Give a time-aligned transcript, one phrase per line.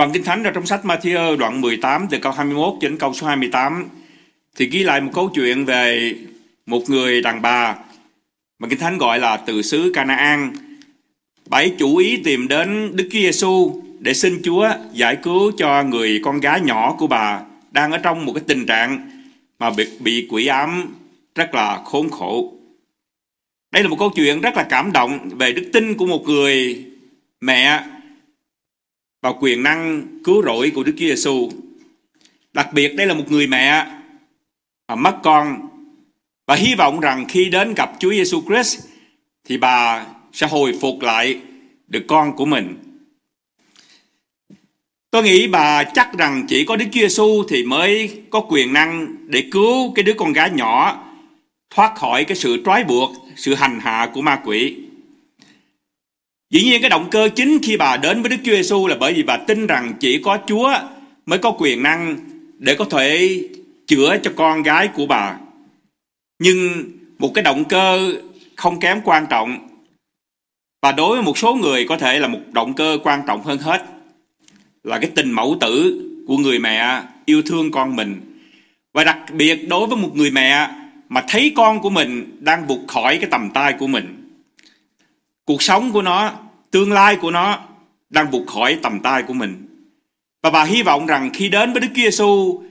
[0.00, 3.26] Đoạn Kinh Thánh ở trong sách Matthew đoạn 18 từ câu 21 đến câu số
[3.26, 3.88] 28
[4.56, 6.14] thì ghi lại một câu chuyện về
[6.66, 7.76] một người đàn bà
[8.58, 10.52] mà Kinh Thánh gọi là từ xứ Canaan.
[11.48, 15.82] Bà ấy chủ ý tìm đến Đức Chúa Giêsu để xin Chúa giải cứu cho
[15.82, 17.40] người con gái nhỏ của bà
[17.70, 19.10] đang ở trong một cái tình trạng
[19.58, 20.94] mà bị, bị quỷ ám
[21.34, 22.52] rất là khốn khổ.
[23.72, 26.84] Đây là một câu chuyện rất là cảm động về đức tin của một người
[27.40, 27.84] mẹ
[29.22, 31.50] và quyền năng cứu rỗi của Đức Chúa Giêsu.
[32.52, 33.86] Đặc biệt đây là một người mẹ
[34.88, 35.68] mà mất con
[36.46, 38.78] và hy vọng rằng khi đến gặp Chúa Giêsu Christ
[39.44, 41.40] thì bà sẽ hồi phục lại
[41.86, 42.76] được con của mình.
[45.10, 49.16] Tôi nghĩ bà chắc rằng chỉ có Đức Chúa Giêsu thì mới có quyền năng
[49.26, 51.04] để cứu cái đứa con gái nhỏ
[51.70, 54.76] thoát khỏi cái sự trói buộc, sự hành hạ của ma quỷ.
[56.50, 59.14] Dĩ nhiên cái động cơ chính khi bà đến với Đức Chúa Giêsu là bởi
[59.14, 60.72] vì bà tin rằng chỉ có Chúa
[61.26, 62.16] mới có quyền năng
[62.58, 63.38] để có thể
[63.86, 65.36] chữa cho con gái của bà.
[66.38, 66.84] Nhưng
[67.18, 68.14] một cái động cơ
[68.56, 69.68] không kém quan trọng
[70.82, 73.58] và đối với một số người có thể là một động cơ quan trọng hơn
[73.58, 73.84] hết
[74.84, 78.20] là cái tình mẫu tử của người mẹ yêu thương con mình.
[78.94, 80.68] Và đặc biệt đối với một người mẹ
[81.08, 84.19] mà thấy con của mình đang vụt khỏi cái tầm tay của mình.
[85.50, 86.32] Cuộc sống của nó,
[86.70, 87.58] tương lai của nó
[88.10, 89.66] đang vụt khỏi tầm tay của mình.
[90.42, 92.62] Và bà hy vọng rằng khi đến với Đức Chúa Giêsu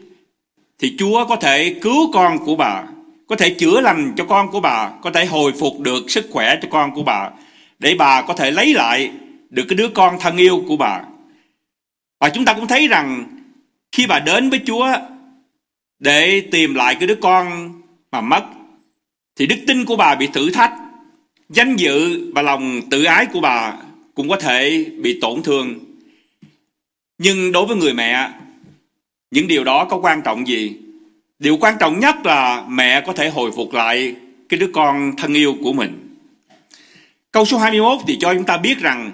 [0.79, 2.83] thì Chúa có thể cứu con của bà,
[3.27, 6.55] có thể chữa lành cho con của bà, có thể hồi phục được sức khỏe
[6.61, 7.29] cho con của bà
[7.79, 9.11] để bà có thể lấy lại
[9.49, 11.01] được cái đứa con thân yêu của bà.
[12.19, 13.25] Và chúng ta cũng thấy rằng
[13.91, 14.87] khi bà đến với Chúa
[15.99, 17.71] để tìm lại cái đứa con
[18.11, 18.43] mà mất
[19.35, 20.73] thì đức tin của bà bị thử thách
[21.49, 23.73] danh dự và lòng tự ái của bà
[24.15, 25.79] cũng có thể bị tổn thương.
[27.17, 28.29] Nhưng đối với người mẹ
[29.31, 30.75] những điều đó có quan trọng gì?
[31.39, 34.15] Điều quan trọng nhất là mẹ có thể hồi phục lại
[34.49, 36.17] cái đứa con thân yêu của mình.
[37.31, 39.11] Câu số 21 thì cho chúng ta biết rằng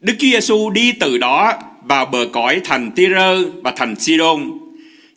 [0.00, 1.52] Đức Chúa Giêsu đi từ đó
[1.82, 4.50] vào bờ cõi thành Tyre và thành Sidon.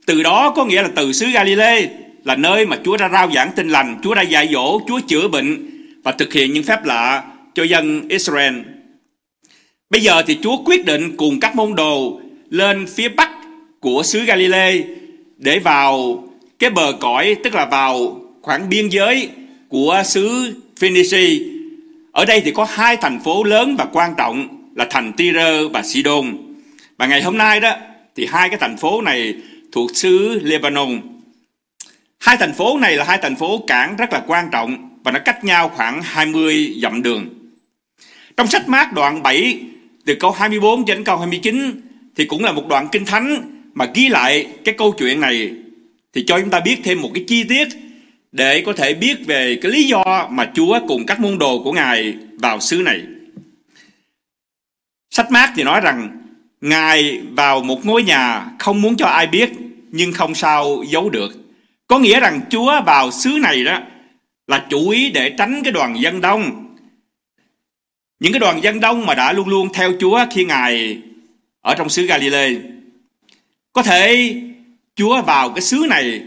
[0.05, 1.89] Từ đó có nghĩa là từ xứ Galilee
[2.23, 5.27] là nơi mà Chúa đã rao giảng tin lành, Chúa đã dạy dỗ, Chúa chữa
[5.27, 5.70] bệnh
[6.03, 7.23] và thực hiện những phép lạ
[7.55, 8.55] cho dân Israel.
[9.89, 13.29] Bây giờ thì Chúa quyết định cùng các môn đồ lên phía bắc
[13.79, 14.81] của xứ Galilee
[15.37, 16.23] để vào
[16.59, 19.29] cái bờ cõi, tức là vào khoảng biên giới
[19.69, 21.43] của xứ Phoenicia.
[22.11, 25.83] Ở đây thì có hai thành phố lớn và quan trọng là thành Tyre và
[25.83, 26.37] Sidon.
[26.97, 27.75] Và ngày hôm nay đó,
[28.15, 29.33] thì hai cái thành phố này
[29.71, 31.01] thuộc xứ Lebanon.
[32.19, 35.19] Hai thành phố này là hai thành phố cảng rất là quan trọng và nó
[35.25, 37.27] cách nhau khoảng 20 dặm đường.
[38.37, 39.59] Trong sách mát đoạn 7
[40.05, 41.81] từ câu 24 đến câu 29
[42.15, 45.51] thì cũng là một đoạn kinh thánh mà ghi lại cái câu chuyện này
[46.13, 47.67] thì cho chúng ta biết thêm một cái chi tiết
[48.31, 51.71] để có thể biết về cái lý do mà Chúa cùng các môn đồ của
[51.71, 53.01] Ngài vào xứ này.
[55.09, 56.17] Sách mát thì nói rằng,
[56.61, 59.49] Ngài vào một ngôi nhà không muốn cho ai biết,
[59.91, 61.31] nhưng không sao giấu được.
[61.87, 63.79] Có nghĩa rằng Chúa vào xứ này đó
[64.47, 66.75] là chủ ý để tránh cái đoàn dân đông.
[68.19, 70.97] Những cái đoàn dân đông mà đã luôn luôn theo Chúa khi Ngài
[71.61, 72.55] ở trong xứ Galilee.
[73.73, 74.35] Có thể
[74.95, 76.21] Chúa vào cái xứ này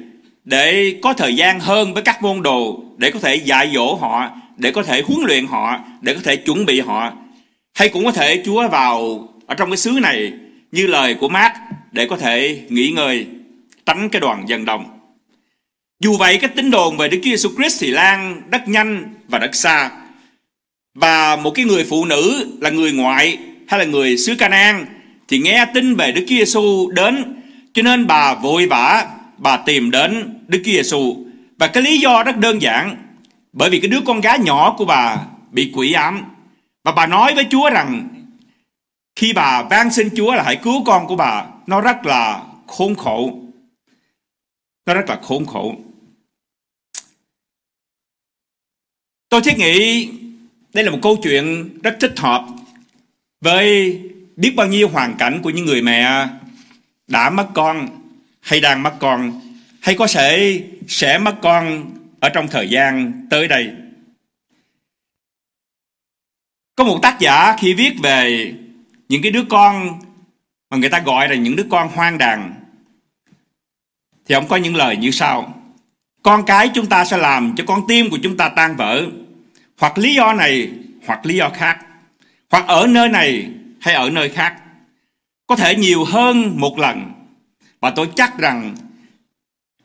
[0.45, 4.31] để có thời gian hơn với các môn đồ, để có thể dạy dỗ họ,
[4.57, 7.13] để có thể huấn luyện họ, để có thể chuẩn bị họ.
[7.75, 10.33] Hay cũng có thể Chúa vào ở trong cái xứ này
[10.73, 11.53] như lời của Mát
[11.93, 13.27] để có thể nghỉ ngơi,
[13.87, 14.94] tránh cái đoàn dân đông.
[16.05, 19.39] Dù vậy, cái tín đồn về Đức Chúa Giêsu Christ thì lan đất nhanh và
[19.39, 19.91] đất xa.
[20.95, 23.39] Và một cái người phụ nữ là người ngoại
[23.69, 24.87] hay là người xứ Canaan
[25.29, 27.43] thì nghe tin về Đức Chúa Giêsu đến,
[27.75, 29.07] cho nên bà vội vã,
[29.39, 31.17] bà tìm đến Đức Chúa Giêsu
[31.59, 32.97] và cái lý do rất đơn giản,
[33.53, 35.17] bởi vì cái đứa con gái nhỏ của bà
[35.51, 36.25] bị quỷ ám.
[36.85, 38.09] Và bà nói với Chúa rằng,
[39.17, 41.45] khi bà van xin Chúa là hãy cứu con của bà.
[41.67, 43.39] Nó rất là khốn khổ.
[44.87, 45.75] Nó rất là khốn khổ.
[49.35, 50.09] Tôi thiết nghĩ
[50.75, 52.47] đây là một câu chuyện rất thích hợp
[53.41, 54.01] với
[54.37, 56.29] biết bao nhiêu hoàn cảnh của những người mẹ
[57.07, 57.89] đã mất con
[58.41, 59.41] hay đang mất con
[59.81, 61.91] hay có thể sẽ mất con
[62.21, 63.71] ở trong thời gian tới đây.
[66.77, 68.53] Có một tác giả khi viết về
[69.09, 70.01] những cái đứa con
[70.71, 72.55] mà người ta gọi là những đứa con hoang đàn,
[74.27, 75.55] thì ông có những lời như sau.
[76.23, 79.07] Con cái chúng ta sẽ làm cho con tim của chúng ta tan vỡ
[79.79, 80.71] hoặc lý do này,
[81.07, 81.79] hoặc lý do khác.
[82.51, 83.51] Hoặc ở nơi này
[83.81, 84.55] hay ở nơi khác.
[85.47, 87.13] Có thể nhiều hơn một lần.
[87.81, 88.75] Và tôi chắc rằng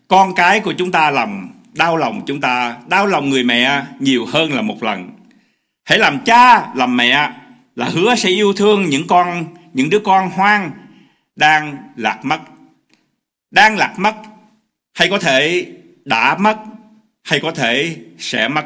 [0.08, 4.26] con cái của chúng ta làm đau lòng chúng ta, đau lòng người mẹ nhiều
[4.26, 5.10] hơn là một lần.
[5.86, 7.32] Hãy làm cha, làm mẹ
[7.76, 10.72] là hứa sẽ yêu thương những con, những đứa con hoang
[11.36, 12.40] đang lạc mất.
[13.52, 14.16] Đang lạc mất
[14.94, 15.68] hay có thể
[16.06, 16.58] đã mất
[17.24, 18.66] hay có thể sẽ mất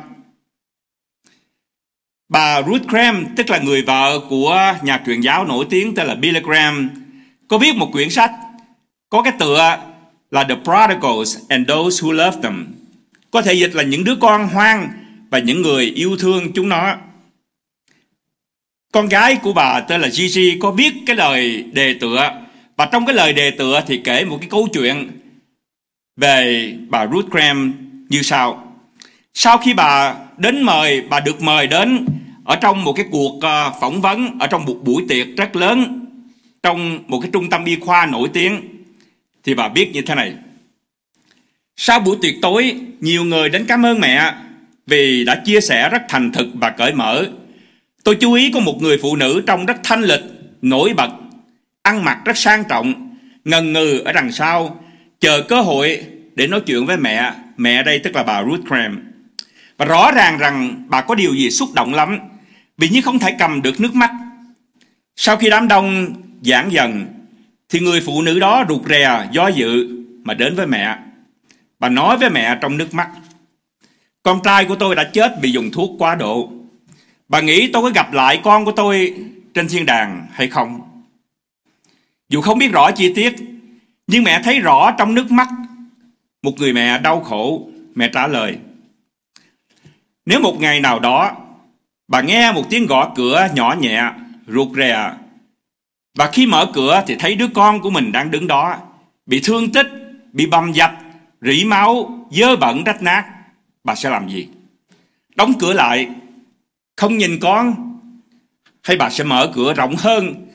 [2.34, 6.16] bà Ruth Graham, tức là người vợ của nhà truyền giáo nổi tiếng tên là
[6.16, 6.90] Billy Graham,
[7.48, 8.32] có viết một quyển sách
[9.10, 9.78] có cái tựa
[10.32, 12.68] là The Prodigals and Those Who Love Them
[13.32, 14.90] có thể dịch là những đứa con hoang
[15.30, 16.96] và những người yêu thương chúng nó
[18.92, 22.32] con gái của bà tên là Gigi có viết cái lời đề tựa
[22.78, 25.12] và trong cái lời đề tựa thì kể một cái câu chuyện
[26.18, 27.74] về bà Ruth Graham
[28.10, 28.63] như sau.
[29.34, 32.06] Sau khi bà đến mời, bà được mời đến
[32.46, 36.06] ở trong một cái cuộc ờ, phỏng vấn ở trong một buổi tiệc rất lớn
[36.64, 38.62] trong một cái trung tâm y khoa nổi tiếng
[39.44, 40.34] thì bà viết như thế này.
[41.78, 44.34] Sau buổi tiệc tối, nhiều người đến cảm ơn mẹ
[44.88, 47.26] vì đã chia sẻ rất thành thực và cởi mở.
[48.04, 50.24] Tôi chú ý có một người phụ nữ trông rất thanh lịch,
[50.62, 51.10] nổi bật,
[51.82, 53.16] ăn mặc rất sang trọng,
[53.46, 54.84] ngần ngừ ở đằng sau,
[55.20, 57.34] chờ cơ hội để nói chuyện với mẹ.
[57.58, 59.13] Mẹ đây tức là bà Ruth Graham.
[59.78, 62.20] Và rõ ràng rằng bà có điều gì xúc động lắm,
[62.78, 64.12] vì như không thể cầm được nước mắt.
[65.16, 67.06] Sau khi đám đông giãn dần,
[67.70, 69.88] thì người phụ nữ đó rụt rè, do dự
[70.24, 70.98] mà đến với mẹ.
[71.80, 73.10] Bà nói với mẹ trong nước mắt,
[74.24, 76.52] con trai của tôi đã chết vì dùng thuốc quá độ.
[77.28, 79.14] Bà nghĩ tôi có gặp lại con của tôi
[79.54, 80.82] trên thiên đàng hay không?
[82.30, 83.36] Dù không biết rõ chi tiết,
[84.08, 85.48] nhưng mẹ thấy rõ trong nước mắt
[86.44, 88.58] một người mẹ đau khổ, mẹ trả lời.
[90.26, 91.32] Nếu một ngày nào đó
[92.08, 94.12] bà nghe một tiếng gõ cửa nhỏ nhẹ,
[94.48, 95.12] ruột rè,
[96.18, 98.78] và khi mở cửa thì thấy đứa con của mình đang đứng đó,
[99.26, 99.88] bị thương tích,
[100.32, 100.92] bị bầm dập,
[101.42, 103.26] rỉ máu, dơ bẩn rách nát,
[103.84, 104.48] bà sẽ làm gì?
[105.36, 106.10] Đóng cửa lại,
[106.96, 107.76] không nhìn con,
[108.84, 110.48] hay bà sẽ mở cửa rộng hơn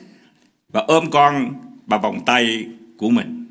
[0.69, 1.53] và ôm con
[1.85, 2.65] bà vòng tay
[2.97, 3.45] của mình.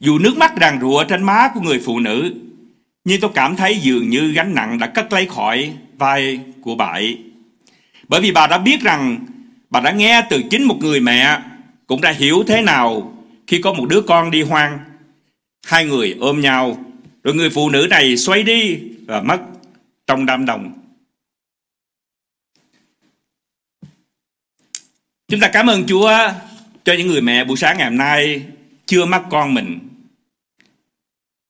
[0.00, 2.34] Dù nước mắt ràn rụa trên má của người phụ nữ,
[3.04, 6.86] nhưng tôi cảm thấy dường như gánh nặng đã cất lấy khỏi vai của bà
[6.86, 7.18] ấy.
[8.08, 9.26] Bởi vì bà đã biết rằng
[9.70, 11.42] bà đã nghe từ chính một người mẹ
[11.86, 14.78] cũng đã hiểu thế nào khi có một đứa con đi hoang.
[15.66, 16.84] Hai người ôm nhau,
[17.22, 19.40] rồi người phụ nữ này xoay đi và mất
[20.06, 20.72] trong đám đông.
[25.28, 26.18] Chúng ta cảm ơn Chúa
[26.84, 28.42] cho những người mẹ buổi sáng ngày hôm nay
[28.86, 29.78] chưa mất con mình.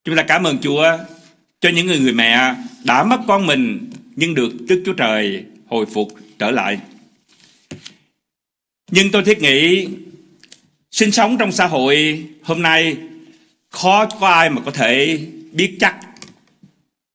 [0.04, 0.98] Chúng ta cảm ơn Chúa
[1.62, 2.54] cho những người người mẹ
[2.84, 6.78] đã mất con mình nhưng được Đức Chúa Trời hồi phục trở lại.
[8.90, 9.88] Nhưng tôi thiết nghĩ
[10.90, 12.96] sinh sống trong xã hội hôm nay
[13.70, 15.18] khó có ai mà có thể
[15.52, 15.96] biết chắc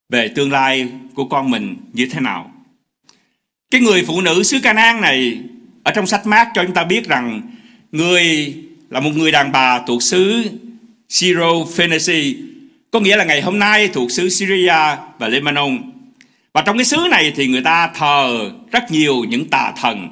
[0.09, 2.51] về tương lai của con mình như thế nào.
[3.71, 5.39] Cái người phụ nữ xứ Canaan này
[5.83, 7.41] ở trong sách mát cho chúng ta biết rằng
[7.91, 8.53] người
[8.89, 10.43] là một người đàn bà thuộc xứ
[11.09, 12.33] Syro Phoenicia
[12.97, 15.77] có nghĩa là ngày hôm nay thuộc xứ Syria và Lebanon.
[16.53, 20.07] Và trong cái xứ này thì người ta thờ rất nhiều những tà thần.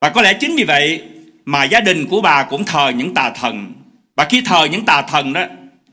[0.00, 1.02] Và có lẽ chính vì vậy
[1.44, 3.72] mà gia đình của bà cũng thờ những tà thần.
[4.16, 5.44] Và khi thờ những tà thần đó,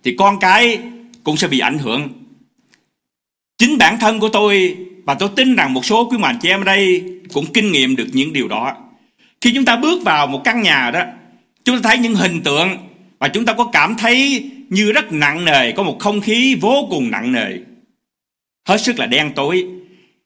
[0.03, 0.79] thì con cái
[1.23, 2.09] cũng sẽ bị ảnh hưởng.
[3.57, 6.61] Chính bản thân của tôi, và tôi tin rằng một số quý mạnh chị em
[6.61, 8.75] ở đây cũng kinh nghiệm được những điều đó.
[9.41, 11.01] Khi chúng ta bước vào một căn nhà đó,
[11.65, 12.77] chúng ta thấy những hình tượng
[13.19, 16.87] và chúng ta có cảm thấy như rất nặng nề, có một không khí vô
[16.89, 17.57] cùng nặng nề.
[18.67, 19.65] Hết sức là đen tối.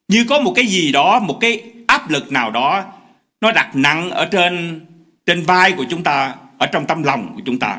[0.08, 2.84] Như có một cái gì đó, một cái áp lực nào đó,
[3.40, 4.80] nó đặt nặng ở trên
[5.26, 7.78] trên vai của chúng ta, ở trong tâm lòng của chúng ta.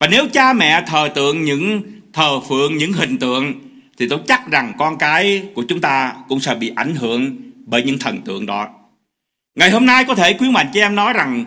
[0.00, 3.52] Và nếu cha mẹ thờ tượng những, thờ phượng những hình tượng,
[3.98, 7.36] thì tôi chắc rằng con cái của chúng ta cũng sẽ bị ảnh hưởng
[7.66, 8.68] bởi những thần tượng đó.
[9.54, 11.44] Ngày hôm nay có thể quý mạnh cho em nói rằng,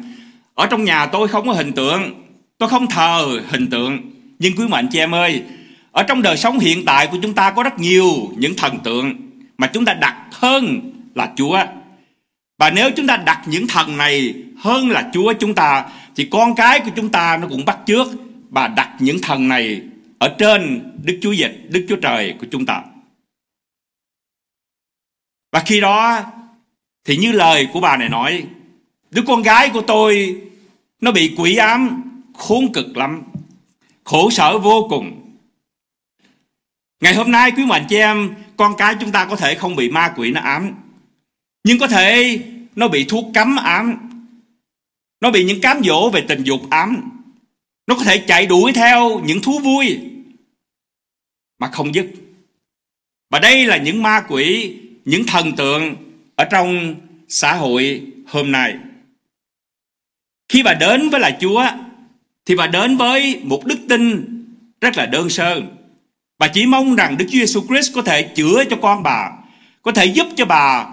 [0.54, 2.26] ở trong nhà tôi không có hình tượng,
[2.58, 5.44] tôi không thờ hình tượng nhưng quý mạnh chị em ơi
[5.92, 8.06] ở trong đời sống hiện tại của chúng ta có rất nhiều
[8.38, 9.16] những thần tượng
[9.58, 11.60] mà chúng ta đặt hơn là chúa
[12.58, 16.56] và nếu chúng ta đặt những thần này hơn là chúa chúng ta thì con
[16.56, 18.08] cái của chúng ta nó cũng bắt trước
[18.50, 19.82] và đặt những thần này
[20.18, 22.84] ở trên Đức Chúa Dịch, Đức Chúa Trời của chúng ta.
[25.52, 26.24] Và khi đó
[27.06, 28.44] thì như lời của bà này nói,
[29.12, 30.42] đứa con gái của tôi
[31.02, 33.24] nó bị quỷ ám khốn cực lắm,
[34.06, 35.36] khổ sở vô cùng.
[37.02, 39.90] Ngày hôm nay quý mạnh chị em, con cái chúng ta có thể không bị
[39.90, 40.74] ma quỷ nó ám,
[41.64, 42.40] nhưng có thể
[42.76, 44.10] nó bị thuốc cấm ám,
[45.22, 47.12] nó bị những cám dỗ về tình dục ám.
[47.88, 50.00] Nó có thể chạy đuổi theo những thú vui
[51.60, 52.08] mà không dứt.
[53.30, 55.96] Và đây là những ma quỷ những thần tượng
[56.36, 56.96] ở trong
[57.28, 58.76] xã hội hôm nay.
[60.50, 61.66] Khi bà đến với là Chúa
[62.46, 64.26] thì bà đến với một đức tin
[64.82, 65.62] rất là đơn sơ.
[66.40, 69.32] Bà chỉ mong rằng Đức Chúa Giêsu Christ có thể chữa cho con bà,
[69.82, 70.86] có thể giúp cho bà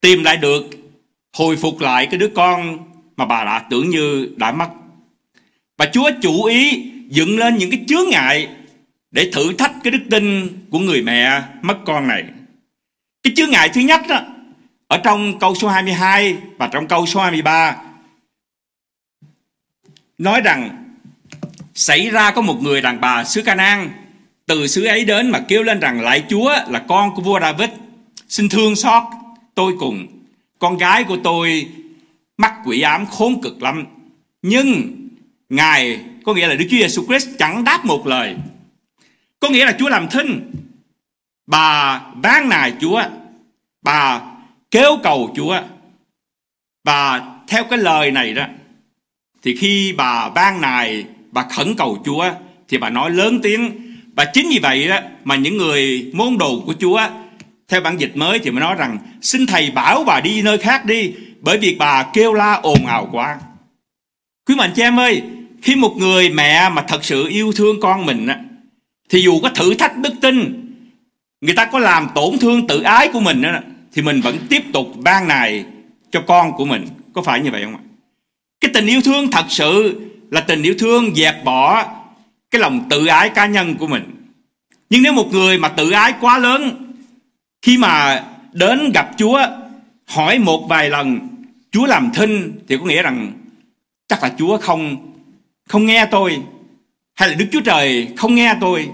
[0.00, 0.70] tìm lại được,
[1.36, 2.78] hồi phục lại cái đứa con
[3.16, 4.68] mà bà đã tưởng như đã mất.
[5.78, 8.48] Và Chúa chủ ý dựng lên những cái chướng ngại
[9.10, 12.24] để thử thách cái đức tin của người mẹ mất con này.
[13.22, 14.20] Cái chướng ngại thứ nhất đó,
[14.88, 17.76] ở trong câu số 22 và trong câu số 23
[20.18, 20.84] nói rằng,
[21.74, 23.90] xảy ra có một người đàn bà xứ Canaan.
[24.46, 27.70] Từ xứ ấy đến mà kêu lên rằng lại Chúa là con của vua David.
[28.28, 29.02] Xin thương xót
[29.54, 30.06] tôi cùng.
[30.58, 31.68] Con gái của tôi
[32.36, 33.84] mắc quỷ ám khốn cực lắm.
[34.42, 34.96] Nhưng
[35.48, 38.36] ngài, có nghĩa là Đức Chúa Giêsu Christ, chẳng đáp một lời.
[39.40, 40.52] Có nghĩa là Chúa làm thinh.
[41.46, 43.02] Bà van nài Chúa.
[43.82, 44.20] Bà
[44.70, 45.60] kêu cầu Chúa.
[46.84, 48.46] Và theo cái lời này đó
[49.44, 52.30] thì khi bà van nài bà khẩn cầu Chúa
[52.68, 53.70] thì bà nói lớn tiếng
[54.16, 57.00] và chính vì vậy đó mà những người môn đồ của Chúa
[57.68, 60.84] theo bản dịch mới thì mới nói rằng xin thầy bảo bà đi nơi khác
[60.84, 63.38] đi bởi vì bà kêu la ồn ào quá.
[64.46, 65.22] Quý mạnh chị em ơi
[65.62, 68.38] khi một người mẹ mà thật sự yêu thương con mình á,
[69.10, 70.60] thì dù có thử thách đức tin
[71.40, 74.62] người ta có làm tổn thương tự ái của mình á, thì mình vẫn tiếp
[74.72, 75.64] tục ban này
[76.10, 76.86] cho con của mình.
[77.12, 77.83] Có phải như vậy không ạ?
[78.64, 81.86] Cái tình yêu thương thật sự là tình yêu thương dẹp bỏ
[82.50, 84.02] cái lòng tự ái cá nhân của mình.
[84.90, 86.92] Nhưng nếu một người mà tự ái quá lớn,
[87.62, 89.46] khi mà đến gặp chúa,
[90.06, 91.18] hỏi một vài lần,
[91.70, 93.32] chúa làm thinh, thì có nghĩa rằng
[94.08, 95.12] chắc là chúa không
[95.68, 96.42] không nghe tôi,
[97.14, 98.88] hay là đức chúa trời không nghe tôi,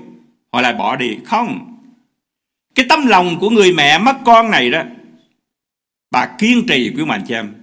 [0.53, 1.19] họ lại bỏ đi.
[1.25, 1.77] Không.
[2.75, 4.83] Cái tấm lòng của người mẹ mất con này đó,
[6.11, 7.55] bà kiên trì quý mạnh cho em.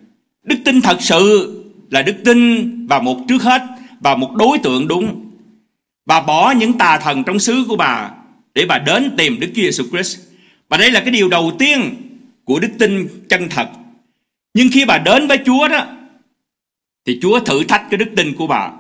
[0.44, 1.54] Đức tin thật sự
[1.90, 3.62] là đức tin và một trước hết
[4.00, 5.32] và một đối tượng đúng.
[6.06, 8.12] Bà bỏ những tà thần trong xứ của bà
[8.54, 10.20] để bà đến tìm Đức Chúa Giêsu Christ.
[10.70, 11.96] Và đây là cái điều đầu tiên
[12.44, 13.70] của đức tin chân thật.
[14.54, 15.86] Nhưng khi bà đến với Chúa đó,
[17.06, 18.72] thì Chúa thử thách cái đức tin của bà.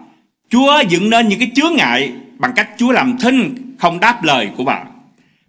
[0.50, 4.50] Chúa dựng nên những cái chướng ngại bằng cách Chúa làm thinh không đáp lời
[4.58, 4.84] của bà.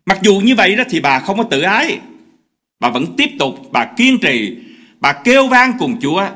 [0.07, 1.99] Mặc dù như vậy đó thì bà không có tự ái.
[2.81, 4.57] Bà vẫn tiếp tục, bà kiên trì,
[5.01, 6.29] bà kêu vang cùng Chúa.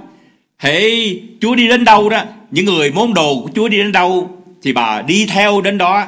[0.62, 2.25] Thế Chúa đi đến đâu đó?
[2.50, 6.07] Những người môn đồ của Chúa đi đến đâu Thì bà đi theo đến đó.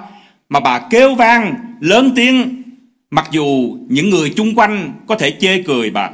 [0.48, 2.62] Mà bà kêu vang, lớn tiếng,
[3.10, 6.10] Mặc dù những người chung quanh Có thể chê cười bà.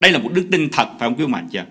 [0.00, 1.64] Đây là một đức tin thật, phải không quý mạnh chưa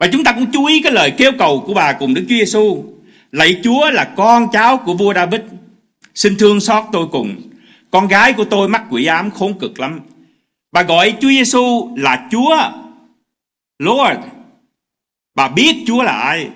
[0.00, 2.34] Và chúng ta cũng chú ý cái lời kêu cầu của bà cùng Đức Chúa
[2.34, 2.84] Giêsu
[3.32, 5.40] Lạy Chúa là con cháu của vua David
[6.14, 7.36] Xin thương xót tôi cùng.
[7.90, 10.00] Con gái của tôi mắc quỷ ám khốn cực lắm.
[10.72, 12.56] Bà gọi Chúa Giêsu là Chúa
[13.78, 14.20] Lord,
[15.34, 16.48] Bà biết Chúa là ai,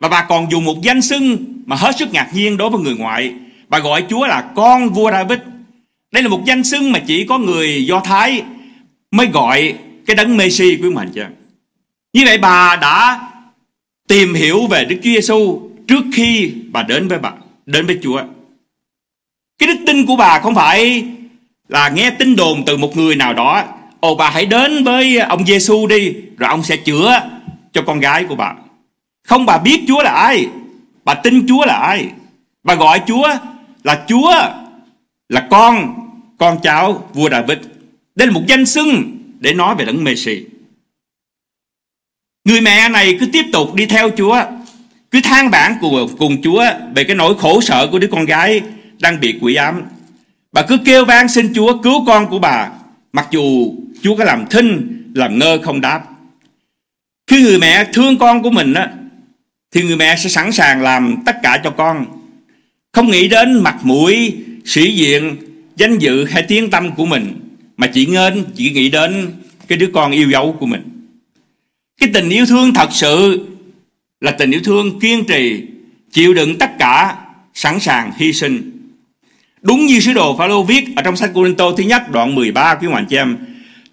[0.00, 1.36] Và bà còn dùng một danh xưng
[1.66, 3.34] Mà hết sức ngạc nhiên đối với người ngoại.
[3.68, 5.38] Bà gọi Chúa là con vua David.
[6.12, 8.42] Đây là một danh xưng mà chỉ có người Do Thái
[9.10, 9.74] Mới gọi
[10.06, 11.22] cái đấng Messi của mình chứ
[12.12, 13.20] Như vậy bà đã
[14.08, 17.32] Tìm hiểu về Đức Chúa Giêsu Trước khi bà đến với bà,
[17.66, 18.22] Đến với Chúa.
[19.58, 21.04] Cái đức tin của bà không phải
[21.68, 23.64] Là nghe tin đồn từ một người nào đó.
[24.00, 27.30] Ồ bà hãy đến với ông Giêsu đi Rồi ông sẽ chữa
[27.72, 28.54] cho con gái của bà.
[29.24, 30.48] Không bà biết Chúa là ai.
[31.04, 32.08] Bà tin Chúa là ai.
[32.64, 33.28] Bà gọi Chúa
[33.84, 34.32] là Chúa
[35.28, 35.94] Là con
[36.38, 37.58] Con cháu vua David.
[38.14, 40.44] Đây là một danh xưng để nói về đấng Messi
[42.44, 44.42] Người mẹ này cứ tiếp tục đi theo Chúa
[45.10, 46.64] Cứ than bản cùng, cùng Chúa
[46.94, 48.62] Về cái nỗi khổ sở của đứa con gái
[49.00, 49.82] Đang bị quỷ ám.
[50.52, 52.68] Bà cứ kêu vang xin Chúa cứu con của bà.
[53.12, 56.04] Mặc dù Chúa có làm thinh, Làm ngơ không đáp.
[57.26, 58.90] Khi người mẹ thương con của mình á,
[59.72, 62.06] Thì người mẹ sẽ sẵn sàng làm tất cả cho con.
[62.92, 65.36] Không nghĩ đến mặt mũi, Sĩ diện,
[65.76, 67.34] Danh dự hay tiếng tâm của mình,
[67.76, 69.32] Mà chỉ ngên, Chỉ nghĩ đến
[69.68, 70.82] Cái đứa con yêu dấu của mình.
[72.00, 73.46] Cái tình yêu thương thật sự
[74.20, 75.62] Là tình yêu thương kiên trì,
[76.12, 77.16] Chịu đựng tất cả
[77.54, 78.79] Sẵn sàng hy sinh.
[79.62, 82.86] Đúng như sứ đồ Phaolô viết ở trong sách Côrintô thứ nhất, đoạn 13 quý
[82.86, 83.38] hoàng chị em.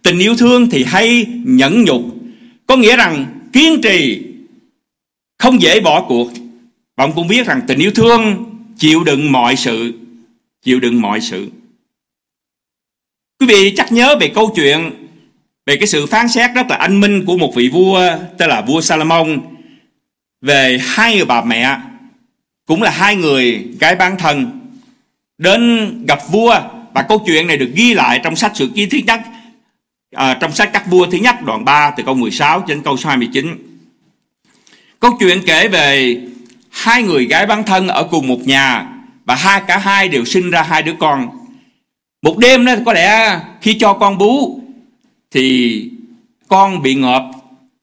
[0.04, 2.02] Tình yêu thương thì hay, nhẫn nhục.
[2.68, 4.24] Có nghĩa rằng kiên trì,
[5.40, 6.32] Không dễ bỏ cuộc.
[6.98, 8.46] Và ông cũng viết rằng tình yêu thương
[8.78, 9.94] Chịu đựng mọi sự,
[10.64, 11.50] Chịu đựng mọi sự.
[13.40, 14.92] Quý vị chắc nhớ về câu chuyện
[15.66, 18.02] về cái sự phán xét rất là anh minh của một vị vua,
[18.38, 19.42] tên là vua Salomon
[20.42, 21.78] về hai người bà mẹ,
[22.68, 24.57] cũng là hai người gái bán thân
[25.38, 26.60] đến gặp vua
[26.94, 29.20] và câu chuyện này được ghi lại trong sách sự ký thứ nhất.
[30.16, 33.58] À, trong sách các vua thứ nhất đoạn 3 từ câu 16 đến câu 29
[35.00, 36.18] câu chuyện kể về
[36.70, 38.88] hai người gái bán thân ở cùng một nhà
[39.26, 41.30] và hai cả hai đều sinh ra hai đứa con.
[42.22, 44.62] Một đêm đó có lẽ khi cho con bú
[45.32, 45.90] thì
[46.48, 47.24] con bị ngợp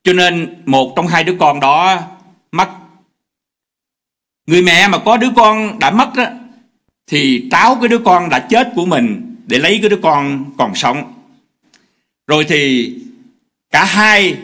[0.05, 2.01] cho nên một trong hai đứa con đó
[2.53, 2.69] mất
[4.47, 6.25] người mẹ mà có đứa con đã mất đó
[7.07, 10.75] thì tráo cái đứa con đã chết của mình để lấy cái đứa con còn
[10.75, 11.13] sống.
[12.27, 12.93] Rồi thì
[13.71, 14.37] cả hai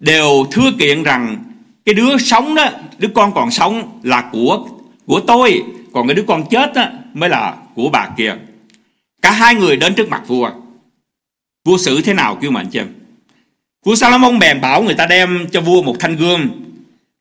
[0.00, 1.44] đều thưa kiện rằng
[1.84, 4.68] cái đứa sống đó, đứa con còn sống là của
[5.06, 5.62] của tôi,
[5.92, 8.34] còn cái đứa con chết đó mới là của bà kia.
[9.22, 10.50] Cả hai người đến trước mặt vua.
[11.64, 12.94] Vua xử thế nào kêu mạnh anh em
[13.84, 16.50] vua Salomon bèn bảo người ta đem cho vua một thanh gươm.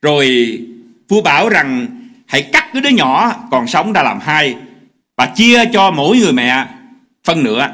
[0.01, 0.57] Rồi
[1.07, 1.87] vua bảo rằng,
[2.25, 4.55] hãy cắt cái đứa nhỏ còn sống ra làm hai
[5.19, 6.67] và chia cho mỗi người mẹ
[7.23, 7.71] phân nửa.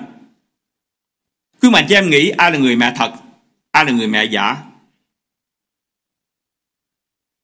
[1.61, 3.11] Quý mà cho em nghĩ ai là người mẹ thật,
[3.71, 4.57] ai là người mẹ giả.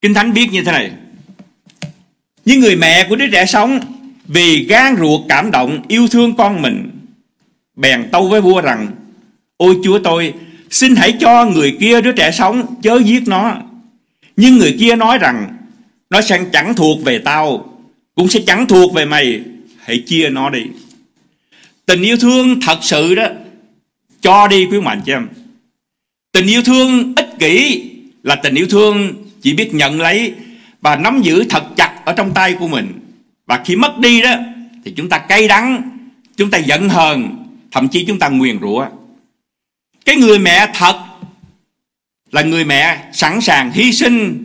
[0.00, 0.92] Kinh thánh biết như thế này.
[2.44, 3.80] Những người mẹ của đứa trẻ sống
[4.24, 6.90] vì gan ruột cảm động, yêu thương con mình,
[7.76, 8.90] bèn tâu với vua rằng,
[9.56, 10.34] ôi chúa tôi,
[10.70, 13.56] xin hãy cho người kia đứa trẻ sống chớ giết nó.
[14.36, 15.56] Nhưng người kia nói rằng,
[16.10, 17.74] nó sẽ chẳng thuộc về tao,
[18.14, 19.42] cũng sẽ chẳng thuộc về mày
[19.84, 20.62] hãy chia nó đi.
[21.86, 23.26] Tình yêu thương thật sự đó,
[24.20, 25.28] cho đi quý mạnh cho em.
[26.32, 27.84] Tình yêu thương ích kỷ
[28.22, 30.34] là tình yêu thương chỉ biết nhận lấy
[30.80, 33.00] và nắm giữ thật chặt ở trong tay của mình.
[33.46, 34.34] Và khi mất đi đó,
[34.84, 35.98] thì chúng ta cay đắng,
[36.36, 37.28] chúng ta giận hờn,
[37.70, 38.86] thậm chí chúng ta nguyền rủa.
[40.04, 40.96] Cái người mẹ thật
[42.30, 44.42] là người mẹ sẵn sàng hy sinh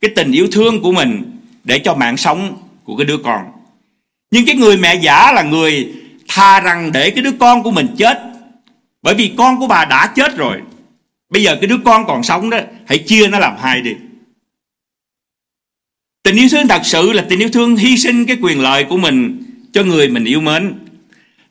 [0.00, 1.22] cái tình yêu thương của mình
[1.64, 3.44] để cho mạng sống của cái đứa con
[4.30, 5.92] nhưng cái người mẹ giả là người
[6.28, 8.22] tha rằng để cái đứa con của mình chết.
[9.02, 10.60] Bởi vì con của bà đã chết rồi.
[11.30, 13.94] Bây giờ cái đứa con còn sống đó, hãy chia nó làm hai đi.
[16.22, 18.96] Tình yêu thương thật sự là tình yêu thương hy sinh cái quyền lợi của
[18.96, 20.74] mình cho người mình yêu mến.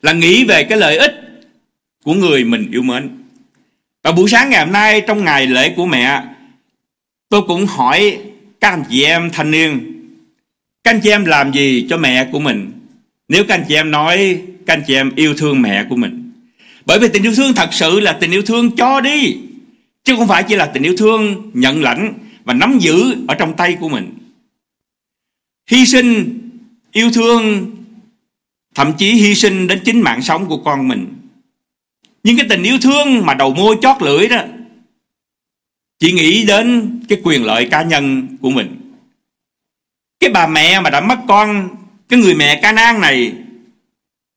[0.02, 1.14] Là nghĩ về cái lợi ích
[2.04, 3.24] của người mình yêu mến.
[4.04, 6.24] Và buổi sáng ngày hôm nay, trong ngày lễ của mẹ,
[7.30, 8.20] tôi cũng hỏi
[8.60, 9.97] các anh chị em thanh niên
[10.88, 12.72] các anh chị em làm gì cho mẹ của mình?
[13.28, 16.32] Nếu các anh chị em nói, các anh chị em yêu thương mẹ của mình.
[16.86, 19.38] Bởi vì tình yêu thương thật sự là tình yêu thương cho đi,
[20.04, 23.54] chứ không phải chỉ là tình yêu thương nhận lãnh và nắm giữ ở trong
[23.56, 24.14] tay của mình.
[25.72, 26.40] Hy sinh
[26.92, 27.72] yêu thương,
[28.76, 31.08] thậm chí hy sinh đến chính mạng sống của con mình.
[32.24, 34.42] Nhưng cái tình yêu thương mà đầu môi chót lưỡi đó,
[36.00, 38.77] chỉ nghĩ đến cái quyền lợi cá nhân của mình
[40.20, 41.70] cái bà mẹ mà đã mất con,
[42.10, 43.34] cái người mẹ ca nan này,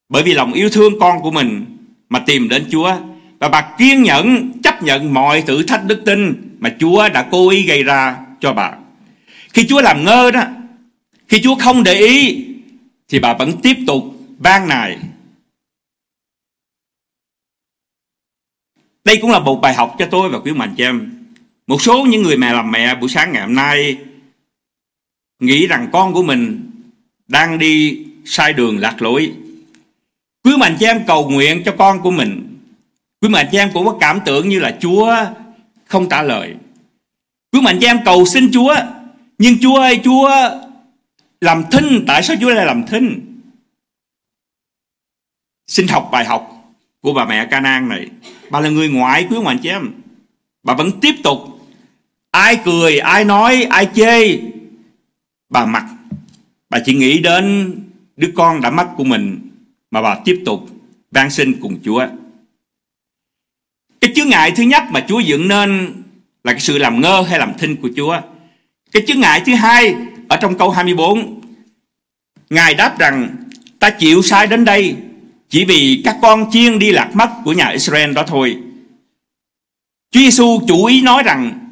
[0.08, 1.76] bởi vì lòng yêu thương con của mình
[2.08, 2.96] mà tìm đến Chúa.
[3.38, 7.48] Và bà kiên nhẫn chấp nhận mọi thử thách đức tin mà Chúa đã cố
[7.50, 8.72] ý gây ra cho bà.
[9.52, 10.44] Khi Chúa làm ngơ đó,
[11.28, 12.46] khi Chúa không để ý,
[13.08, 14.04] thì bà vẫn tiếp tục
[14.38, 14.98] ban nài.
[19.04, 21.26] Đây cũng là một bài học cho tôi và quý mạnh cho em.
[21.66, 23.96] Một số những người mẹ làm mẹ buổi sáng ngày hôm nay
[25.40, 26.70] nghĩ rằng con của mình
[27.28, 29.32] đang đi sai đường lạc lối.
[30.44, 32.58] Quý mạnh chị em cầu nguyện cho con của mình.
[33.20, 35.16] Quý mạnh chị em cũng có cảm tưởng như là Chúa
[35.84, 36.54] không trả lời.
[37.52, 38.74] Quý mạnh chị em cầu xin Chúa,
[39.38, 40.30] nhưng Chúa ơi, Chúa
[41.40, 43.26] làm thinh, tại sao Chúa lại làm thinh?
[45.66, 48.06] Xin học bài học của bà mẹ Canaan này.
[48.50, 49.90] Bà là người ngoại quý mạnh chị em.
[50.62, 51.38] Bà vẫn tiếp tục.
[52.30, 54.38] Ai cười, ai nói, ai chê
[55.50, 55.84] bà mặc
[56.70, 57.74] bà chỉ nghĩ đến
[58.16, 59.50] đứa con đã mất của mình
[59.90, 60.68] mà bà tiếp tục
[61.10, 62.06] van xin cùng Chúa
[64.00, 65.92] cái chướng ngại thứ nhất mà Chúa dựng nên
[66.44, 68.20] là cái sự làm ngơ hay làm thinh của Chúa
[68.92, 69.94] cái chướng ngại thứ hai
[70.28, 71.40] ở trong câu 24
[72.50, 73.28] Ngài đáp rằng,
[73.78, 74.96] ta chịu sai đến đây
[75.48, 78.56] chỉ vì các con chiên đi lạc mất của nhà Israel đó thôi.
[80.10, 81.68] Chúa Giêsu chủ ý nói rằng,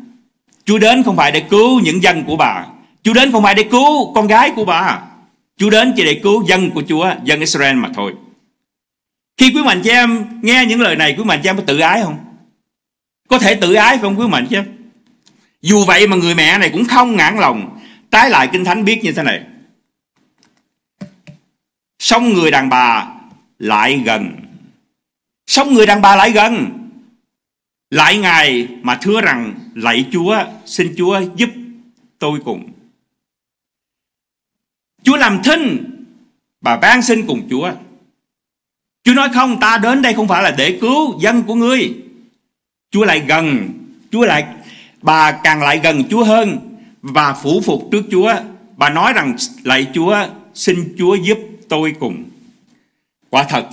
[0.64, 2.66] Chúa đến không phải để cứu những dân của bà.
[3.08, 5.00] Chúa đến không phải để cứu con gái của bà.
[5.56, 8.14] Chúa đến chỉ để cứu dân của Chúa, dân Israel mà thôi.
[9.36, 11.78] Khi quý mạnh chị em nghe những lời này, quý mạnh chị em có tự
[11.78, 12.18] ái không?
[13.28, 14.64] Có thể tự ái phải không quý mạnh chị em?
[15.62, 17.78] Dù vậy mà người mẹ này cũng không ngãn lòng.
[18.10, 19.42] Trái lại Kinh Thánh biết như thế này.
[21.98, 23.06] Xong người đàn bà
[23.58, 24.30] lại gần.
[25.46, 26.66] Xong người đàn bà lại gần.
[27.90, 31.50] lại Ngài mà thưa rằng lạy Chúa, xin Chúa giúp
[32.18, 32.72] tôi cùng.
[35.08, 35.84] Chúa làm thinh
[36.60, 37.72] bà van xin cùng Chúa.
[39.04, 41.94] Chúa nói không, ta đến đây không phải là để cứu dân của ngươi.
[42.90, 43.68] Chúa lại gần,
[44.12, 44.46] Chúa lại
[45.02, 46.58] bà càng lại gần Chúa hơn
[47.02, 48.34] và phủ phục trước Chúa.
[48.76, 52.24] Bà nói rằng lạy Chúa, xin Chúa giúp tôi cùng.
[53.30, 53.68] Quả thật,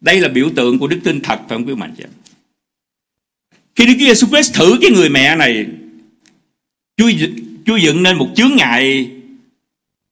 [0.00, 2.04] đây là biểu tượng của đức tin thật phải không quý mạnh chị
[3.74, 5.66] Khi Đức Chúa Giêsu Christ thử cái người mẹ này,
[6.96, 7.10] Chúa
[7.66, 9.10] Chúa dựng nên một chướng ngại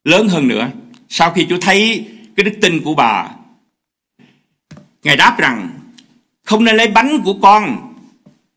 [0.04, 0.70] lớn hơn nữa.
[1.08, 3.28] Sau khi Chúa thấy cái đức tin của bà,
[5.02, 5.70] Ngài đáp rằng
[6.44, 7.94] không nên lấy bánh của con,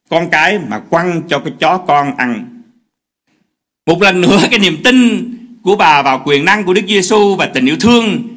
[0.10, 2.62] con cái mà quăng cho cái chó con ăn.
[3.86, 5.27] Một lần nữa cái niềm tin
[5.63, 8.27] của bà vào quyền năng của Đức Giêsu và tình yêu thương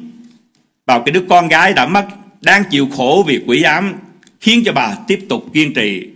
[0.85, 2.05] vào cái đứa con gái đã mất
[2.41, 3.93] đang chịu khổ vì quỷ ám
[4.39, 6.09] khiến cho bà tiếp tục kiên trì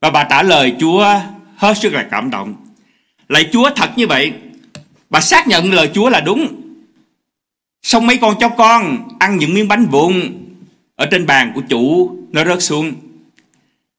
[0.00, 1.20] và bà trả lời Chúa
[1.56, 2.54] hết sức là cảm động
[3.28, 4.32] Lạy Chúa thật như vậy
[5.16, 6.46] Bà xác nhận lời Chúa là đúng.
[7.82, 10.22] Xong mấy con cho con Ăn những miếng bánh vụn
[10.96, 12.92] Ở trên bàn của chủ Nó rớt xuống.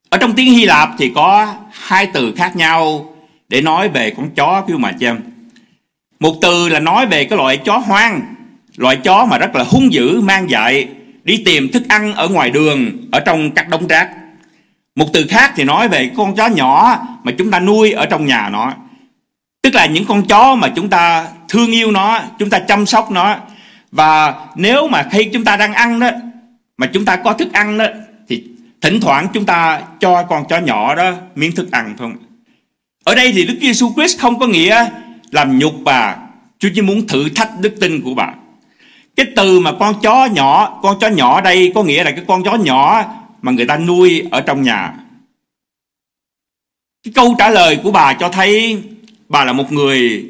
[0.09, 3.13] Ở trong tiếng Hy Lạp thì có Hai từ khác nhau
[3.49, 5.19] Để nói về con chó kêu mà chăm
[6.19, 8.21] Một từ là nói về cái loại chó hoang,
[8.75, 10.87] Loại chó mà rất là hung dữ, Mang dại,
[11.23, 14.09] Đi tìm thức ăn ở ngoài đường, Ở trong các đống rác.
[14.95, 18.25] Một từ khác thì nói về con chó nhỏ mà chúng ta nuôi ở trong
[18.25, 18.73] nhà nó
[19.67, 23.11] tức là những con chó mà chúng ta thương yêu nó, chúng ta chăm sóc
[23.11, 23.35] nó.
[23.91, 26.09] Và nếu mà khi chúng ta đang ăn đó,
[26.77, 27.85] mà chúng ta có thức ăn đó,
[28.29, 28.43] thì
[28.81, 32.15] thỉnh thoảng chúng ta cho con chó nhỏ đó miếng thức ăn phải không
[33.03, 34.89] ở đây thì Đức Giêsu Christ không có nghĩa
[35.31, 36.15] làm nhục bà.
[36.59, 38.33] Chúa chỉ muốn thử thách đức tin của bà.
[39.15, 42.43] Cái từ mà con chó nhỏ, con chó nhỏ đây có nghĩa là cái con
[42.43, 43.05] chó nhỏ
[43.41, 44.93] mà người ta nuôi ở trong nhà.
[47.03, 48.83] Cái câu trả lời của bà cho thấy
[49.29, 50.25] bà là một người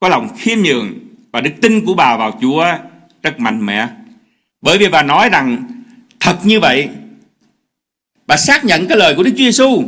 [0.00, 0.94] có lòng khiêm nhường
[1.32, 2.64] và đức tin của bà vào Chúa
[3.22, 3.88] rất mạnh mẽ.
[4.60, 5.66] Bởi vì bà nói rằng
[6.20, 6.88] thật như vậy.
[8.26, 9.82] Bà xác nhận cái lời của Đức Chúa Giêsu.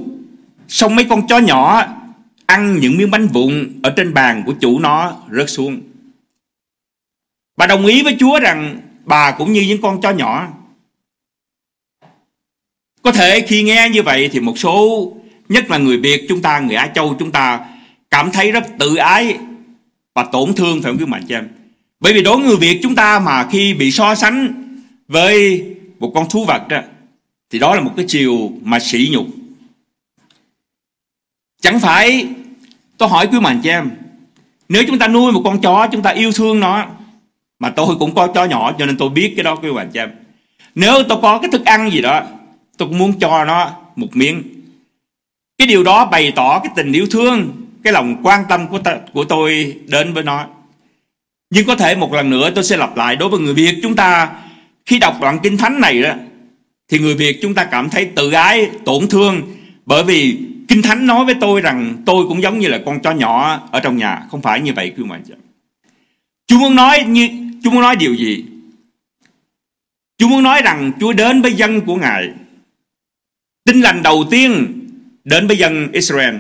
[0.69, 1.83] Xong mấy con chó nhỏ
[2.47, 5.81] ăn những miếng bánh vụn ở trên bàn của chủ nó rớt xuống.
[7.57, 10.49] Bà đồng ý với Chúa rằng bà cũng như những con chó nhỏ.
[13.03, 15.13] Có thể khi nghe như vậy thì một số
[15.49, 17.61] nhất là người Việt chúng ta, người Á Châu chúng ta
[18.13, 19.39] cảm thấy rất tự ái
[20.15, 21.49] và tổn thương phải không quý mạnh chị em?
[22.01, 24.55] Bởi vì đối người Việt chúng ta mà khi bị so sánh
[25.09, 25.65] với
[25.99, 26.81] một con thú vật đó,
[27.51, 29.27] thì đó là một cái chiều mà sỉ nhục.
[31.63, 32.27] Chẳng phải
[32.99, 33.91] tôi hỏi quý mạnh chị em
[34.69, 36.87] nếu chúng ta nuôi một con chó chúng ta yêu thương nó
[37.59, 39.99] mà tôi cũng có chó nhỏ cho nên tôi biết cái đó quý mạnh chị
[39.99, 40.11] em.
[40.75, 42.23] Nếu tôi có cái thức ăn gì đó
[42.77, 44.43] tôi cũng muốn cho nó một miếng.
[45.59, 48.99] Cái điều đó bày tỏ cái tình yêu thương cái lòng quan tâm của ta,
[49.13, 50.47] của tôi đến với nó.
[51.51, 53.97] Nhưng có thể một lần nữa tôi sẽ lặp lại đối với người Việt chúng
[53.97, 54.31] ta.
[54.87, 56.15] Khi đọc đoạn kinh thánh này đó
[56.89, 59.43] thì người Việt chúng ta cảm thấy tự ái tổn thương.
[59.87, 63.11] Bởi vì kinh thánh nói với tôi rằng tôi cũng giống như là con chó
[63.13, 64.23] nhỏ ở trong nhà.
[64.31, 65.21] Không phải như vậy quý mà
[66.47, 67.29] Chúa muốn nói như
[67.65, 68.45] Chúa muốn nói điều gì?
[70.19, 72.31] Chúa muốn nói rằng Chúa đến với dân của Ngài.
[73.65, 74.79] Tin lành đầu tiên
[75.25, 76.35] đến với dân Israel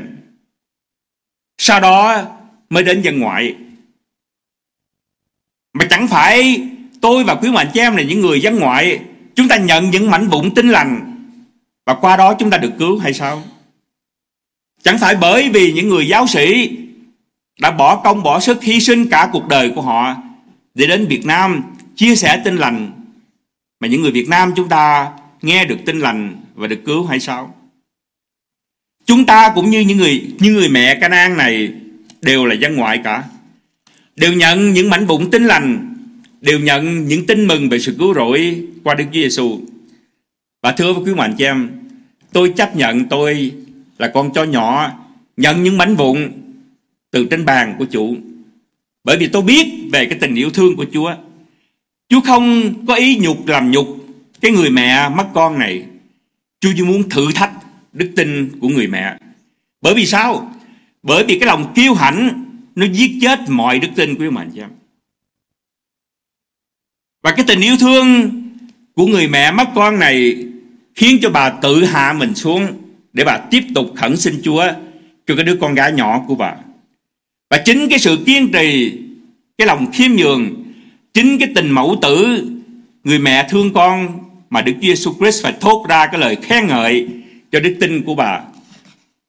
[1.64, 2.22] sau đó
[2.70, 3.56] mới đến dân ngoại.
[5.72, 6.62] Mà chẳng phải
[7.00, 9.00] tôi và quý mạnh chị em là những người dân ngoại.
[9.34, 11.16] Chúng ta nhận những mảnh vụn tinh lành
[11.86, 13.42] và qua đó chúng ta được cứu hay sao?
[14.82, 16.76] Chẳng phải bởi vì những người giáo sĩ
[17.60, 20.16] đã bỏ công, bỏ sức, hy sinh cả cuộc đời của họ
[20.74, 21.62] để đến Việt Nam
[21.96, 22.90] chia sẻ tin lành,
[23.80, 27.20] mà những người Việt Nam chúng ta nghe được tin lành và được cứu hay
[27.20, 27.54] sao?
[29.06, 31.72] Chúng ta cũng như những người như người mẹ Canaan này
[32.22, 33.24] đều là dân ngoại cả.
[34.16, 35.94] Đều nhận những mảnh vụn tin lành,
[36.40, 39.60] đều nhận những tin mừng về sự cứu rỗi qua Đức Chúa Giêsu.
[40.62, 41.70] Và thưa với quý mạnh chị em,
[42.32, 43.52] tôi chấp nhận tôi
[43.98, 44.92] là con chó nhỏ
[45.36, 46.32] nhận những mảnh vụn
[47.10, 48.16] từ trên bàn của chủ.
[49.04, 51.14] Bởi vì tôi biết về cái tình yêu thương của Chúa.
[52.08, 53.88] Chúa không có ý nhục làm nhục
[54.40, 55.82] cái người mẹ mất con này.
[56.60, 57.51] Chúa chỉ muốn thử thách
[57.92, 59.16] đức tin của người mẹ.
[59.82, 60.54] Bởi vì sao?
[61.02, 64.62] Bởi vì cái lòng kiêu hãnh nó giết chết mọi đức tin của mình chứ.
[67.22, 68.30] Và cái tình yêu thương
[68.94, 70.46] của người mẹ mất con này
[70.94, 72.66] khiến cho bà tự hạ mình xuống
[73.12, 74.64] để bà tiếp tục khẩn xin Chúa
[75.26, 76.54] cho cái đứa con gái nhỏ của bà.
[77.50, 78.98] Và chính cái sự kiên trì,
[79.58, 80.64] cái lòng khiêm nhường,
[81.14, 82.48] chính cái tình mẫu tử,
[83.04, 84.18] người mẹ thương con
[84.50, 87.08] mà Đức Giêsu Christ phải thốt ra cái lời khen ngợi
[87.52, 88.42] cho đức tin của bà.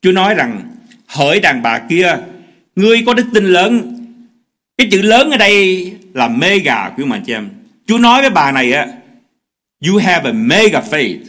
[0.02, 0.76] Chúa nói rằng
[1.08, 2.18] hỡi đàn bà kia,
[2.76, 4.00] ngươi có đức tin lớn.
[4.78, 7.50] Cái chữ lớn ở đây là mega quý mà chị em.
[7.86, 8.88] Chúa nói với bà này á,
[9.88, 11.24] you have a mega faith.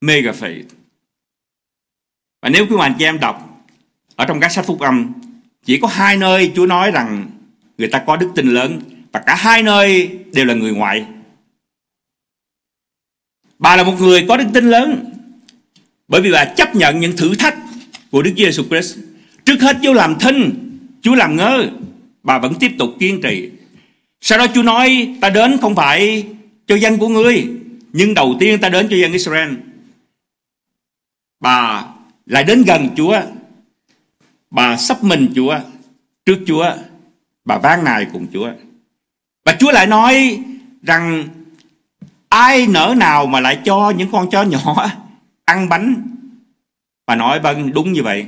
[0.00, 0.64] Mega faith.
[2.42, 3.66] Và nếu quý bạn chị em đọc
[4.16, 5.12] ở trong các sách phúc âm,
[5.64, 7.30] chỉ có hai nơi Chúa nói rằng
[7.78, 8.80] người ta có đức tin lớn
[9.12, 11.06] và cả hai nơi đều là người ngoại.
[13.58, 15.04] Bà là một người có đức tin lớn
[16.08, 17.56] bởi vì bà chấp nhận những thử thách
[18.10, 18.98] của Đức Giêsu Christ.
[19.44, 20.70] Trước hết Chúa làm thinh,
[21.02, 21.70] Chúa làm ngơ,
[22.22, 23.50] bà vẫn tiếp tục kiên trì.
[24.20, 26.26] Sau đó Chúa nói ta đến không phải
[26.66, 27.46] cho dân của ngươi,
[27.92, 29.54] nhưng đầu tiên ta đến cho dân Israel.
[31.40, 31.84] Bà
[32.26, 33.20] lại đến gần Chúa,
[34.50, 35.58] bà sắp mình Chúa,
[36.26, 36.72] trước Chúa,
[37.44, 38.50] bà vang nài cùng Chúa.
[39.44, 40.38] Và Chúa lại nói
[40.82, 41.28] rằng
[42.34, 44.90] ai nỡ nào mà lại cho những con chó nhỏ
[45.44, 46.16] ăn bánh?
[47.06, 48.26] Và nói bân đúng như vậy.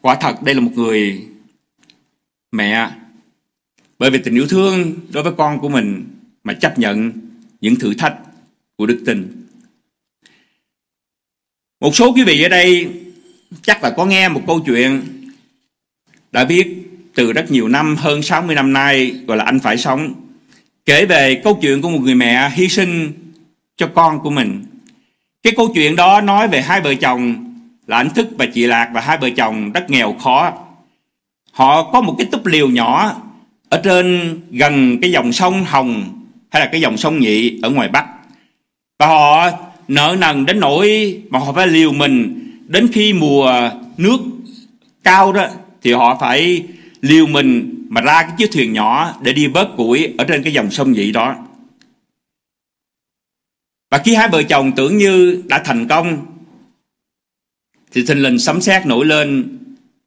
[0.00, 1.28] Quả thật đây là một người
[2.52, 2.90] mẹ.
[3.98, 6.04] Bởi vì tình yêu thương đối với con của mình
[6.44, 7.12] mà chấp nhận
[7.60, 8.18] những thử thách
[8.76, 9.46] của đức tin.
[11.80, 12.92] Một số quý vị ở đây
[13.62, 15.02] chắc là có nghe một câu chuyện
[16.32, 20.14] đã viết từ rất nhiều năm, hơn 60 năm nay, gọi là Anh Phải Sống,
[20.86, 23.12] kể về câu chuyện của một người mẹ hy sinh
[23.76, 24.64] cho con của mình.
[25.42, 27.54] Cái câu chuyện đó nói về hai vợ chồng
[27.86, 30.52] là anh Thức và chị Lạc và hai vợ chồng rất nghèo khó.
[31.52, 33.14] Họ có một cái túp liều nhỏ
[33.68, 36.04] ở trên gần cái dòng sông Hồng
[36.50, 38.06] hay là cái dòng sông Nhị ở ngoài Bắc.
[38.98, 39.50] Và họ
[39.88, 44.18] nợ nần đến nỗi mà họ phải liều mình đến khi mùa nước
[45.04, 45.46] cao đó
[45.82, 46.62] thì họ phải
[47.04, 50.52] liều mình mà ra cái chiếc thuyền nhỏ để đi bớt củi ở trên cái
[50.52, 51.36] dòng sông vậy đó.
[53.90, 56.26] Và khi hai vợ chồng tưởng như đã thành công
[57.92, 59.58] thì thình lình sấm sét nổi lên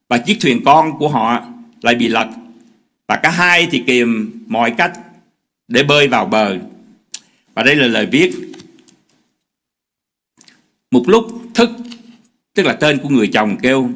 [0.10, 1.46] và chiếc thuyền con của họ
[1.82, 2.30] lại bị lật
[3.08, 5.00] và cả hai thì kìm mọi cách
[5.68, 6.58] để bơi vào bờ.
[7.54, 8.34] Và đây là lời viết.
[10.92, 11.70] Một lúc thức,
[12.54, 13.90] tức là tên của người chồng kêu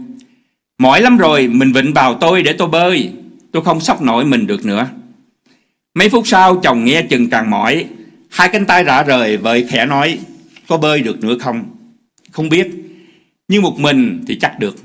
[0.82, 3.12] Mỏi lắm rồi, mình vịnh vào tôi để tôi bơi.
[3.52, 4.88] Tôi không sóc nổi mình được nữa.
[5.94, 7.86] Mấy phút sau, chồng nghe chừng càng mỏi.
[8.30, 10.20] Hai cánh tay rã rời, vợ khẽ nói,
[10.68, 11.64] có bơi được nữa không?
[12.32, 12.68] Không biết.
[13.48, 14.76] Nhưng một mình thì chắc được.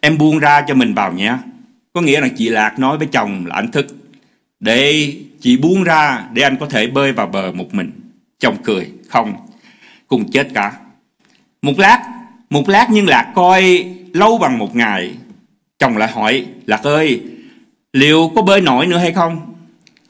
[0.00, 1.36] Em buông ra cho mình vào nhé.
[1.92, 3.86] Có nghĩa là chị Lạc nói với chồng là anh thức.
[4.60, 7.90] Để chị buông ra để anh có thể bơi vào bờ một mình.
[8.38, 9.34] Chồng cười, không.
[10.08, 10.72] Cùng chết cả.
[11.62, 12.02] Một lát,
[12.52, 15.14] một lát nhưng Lạc coi lâu bằng một ngày.
[15.78, 17.22] Chồng lại hỏi, Lạc ơi,
[17.92, 19.54] liệu có bơi nổi nữa hay không?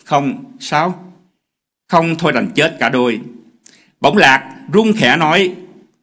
[0.05, 1.13] Không, sao?
[1.89, 3.21] Không thôi đành chết cả đôi.
[4.01, 5.53] Bỗng Lạc run khẽ nói,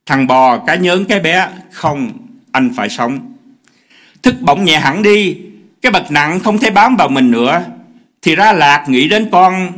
[0.05, 2.11] thằng bò cái nhớn cái bé, không,
[2.51, 3.33] anh phải sống.
[4.23, 5.37] Thức bỗng nhẹ hẳn đi,
[5.81, 7.63] cái bật nặng không thể bám vào mình nữa.
[8.21, 9.71] Thì ra Lạc nghĩ đến con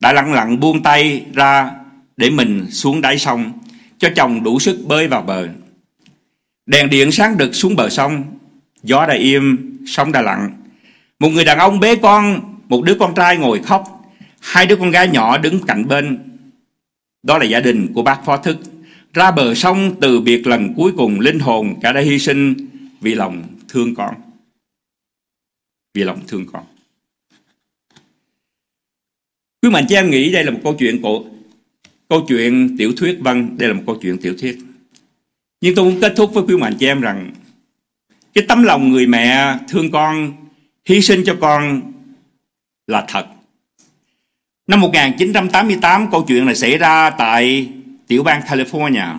[0.00, 1.70] đã lặng lặng buông tay ra
[2.16, 3.52] để mình xuống đáy sông
[3.98, 5.48] cho chồng đủ sức bơi vào bờ.
[6.66, 8.38] Đèn điện sáng đực xuống bờ sông,
[8.82, 10.50] gió đã im, sóng đã lặng.
[11.18, 14.90] Một người đàn ông bế con, một đứa con trai ngồi khóc, hai đứa con
[14.90, 16.18] gái nhỏ đứng cạnh bên.
[17.22, 18.56] Đó là gia đình của bác phó thức.
[19.12, 22.54] Ra bờ sông từ biệt lần cuối cùng linh hồn cả đã hy sinh
[23.00, 24.14] vì lòng thương con.
[25.94, 26.64] Vì lòng thương con.
[29.62, 31.24] Quý mạnh chị em nghĩ đây là một câu chuyện của
[32.08, 34.58] câu chuyện tiểu thuyết văn, đây là một câu chuyện tiểu thuyết
[35.60, 37.30] nhưng tôi muốn kết thúc với quý mạnh chị em rằng
[38.34, 40.32] cái tấm lòng người mẹ thương con,
[40.84, 41.92] hy sinh cho con
[42.86, 43.26] là thật.
[44.66, 47.68] Năm 1988, câu chuyện này xảy ra tại
[48.06, 49.18] tiểu bang California.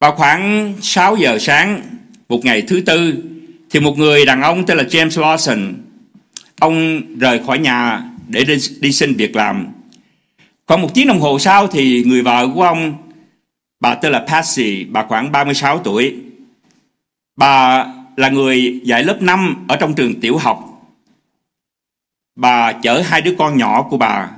[0.00, 1.82] Vào khoảng 6 giờ sáng,
[2.28, 3.24] một ngày thứ tư,
[3.70, 5.72] thì một người đàn ông tên là James Lawson,
[6.58, 9.66] ông rời khỏi nhà để đi, đi xin việc làm.
[10.66, 13.08] Khoảng một tiếng đồng hồ sau thì người vợ của ông
[13.80, 16.16] Bà tên là Patsy, bà khoảng 36 tuổi.
[17.36, 17.86] Bà
[18.16, 20.64] là người dạy lớp 5 ở trong trường tiểu học.
[22.36, 24.30] Bà chở hai đứa con nhỏ của bà.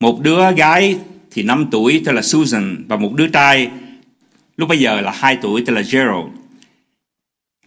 [0.00, 0.98] Một đứa gái
[1.30, 3.70] thì 5 tuổi tên là Susan và một đứa trai
[4.56, 6.26] lúc bây giờ là 2 tuổi tên là Gerald.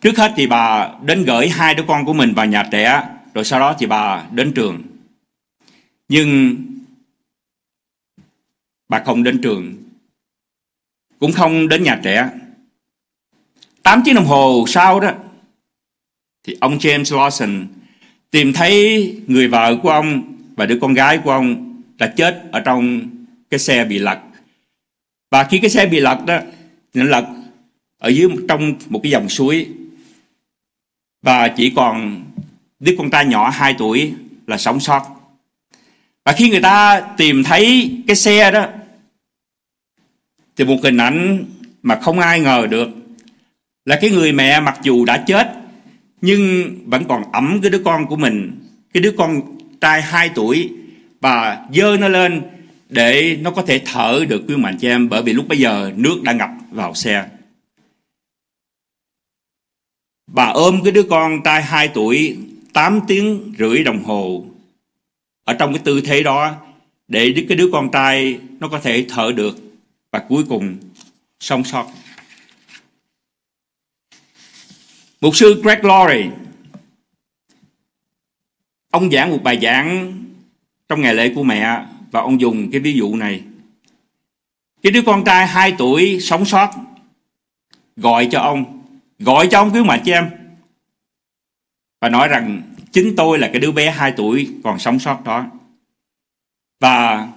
[0.02, 3.44] Trước hết thì bà đến gửi hai đứa con của mình vào nhà trẻ rồi
[3.44, 4.82] sau đó thì bà đến trường.
[6.08, 6.56] Nhưng
[8.90, 9.84] bà không đến trường,
[11.20, 12.30] cũng không đến nhà trẻ.
[13.84, 15.12] 8 tiếng đồng hồ sau đó,
[16.44, 17.66] thì ông James Lawson
[18.32, 22.60] tìm thấy người vợ của ông và đứa con gái của ông đã chết ở
[22.60, 23.02] trong
[23.50, 24.20] cái xe bị lật.
[25.32, 26.40] Và khi cái xe bị lật đó
[26.94, 27.26] nó lật
[27.98, 29.70] ở dưới trong một cái dòng suối.
[31.22, 32.24] Và chỉ còn
[32.80, 34.14] đứa con trai nhỏ 2 tuổi
[34.48, 35.15] là sống sót
[36.26, 38.68] và khi người ta tìm thấy cái xe đó,
[40.56, 41.46] thì một hình ảnh
[41.84, 42.90] mà không ai ngờ được
[43.86, 45.52] là cái người mẹ mặc dù đã chết,
[46.22, 48.52] nhưng vẫn còn ẩm cái đứa con của mình.
[48.94, 49.42] Cái đứa con
[49.82, 50.70] trai 2 tuổi
[51.22, 52.42] và dơ nó lên
[52.90, 55.92] để nó có thể thở được quý mạnh chị em bởi vì lúc bây giờ
[55.96, 57.26] nước đã ngập vào xe.
[60.28, 62.38] Bà ôm cái đứa con trai 2 tuổi
[62.74, 64.46] 8 tiếng rưỡi đồng hồ
[65.46, 66.56] ở trong cái tư thế đó
[67.08, 69.58] để cái đứa con trai nó có thể thở được
[70.12, 70.78] và cuối cùng
[71.40, 71.88] sống sót.
[75.22, 76.30] Mục sư Greg Laurie
[78.92, 80.14] ông giảng một bài giảng
[80.90, 83.42] trong ngày lễ của mẹ và ông dùng cái ví dụ này.
[84.82, 86.70] Cái đứa con trai 2 tuổi sống sót
[87.96, 88.84] gọi cho ông,
[89.20, 90.30] gọi cho ông cứu mạng cho em
[92.02, 92.62] và nói rằng
[92.96, 95.46] chính tôi là cái đứa bé 2 tuổi còn sống sót đó.
[96.80, 97.28] Và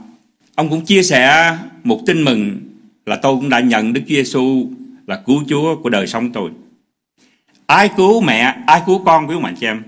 [0.54, 2.60] ông cũng chia sẻ một tin mừng
[3.06, 4.70] là tôi cũng đã nhận Đức Chúa Giêsu
[5.06, 6.50] là cứu Chúa của đời sống tôi.
[7.66, 9.82] Ai cứu mẹ, ai cứu con của mạnh chị em?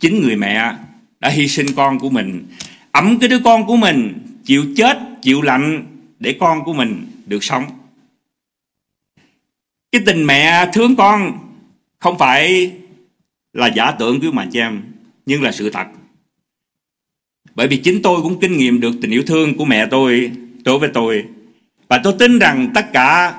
[0.00, 0.74] Chính người mẹ
[1.20, 2.46] đã hy sinh con của mình,
[2.92, 5.86] ấm cái đứa con của mình, chịu chết, chịu lạnh
[6.20, 7.64] để con của mình được sống.
[9.92, 11.38] Cái tình mẹ thương con
[11.98, 12.72] không phải
[13.56, 14.82] là giả tưởng quý mạnh chị em,
[15.26, 15.86] nhưng là sự thật.
[17.54, 20.32] Bởi vì chính tôi cũng kinh nghiệm được tình yêu thương của mẹ tôi
[20.64, 21.24] đối với tôi
[21.88, 23.34] và tôi tin rằng tất cả